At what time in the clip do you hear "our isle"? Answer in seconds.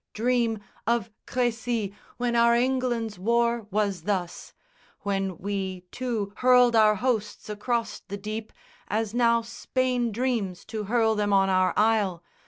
11.51-12.23